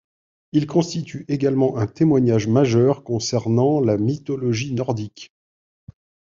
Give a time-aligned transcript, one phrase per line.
[0.51, 5.31] Il constitue également un témoignage majeur concernant la mythologie nordique.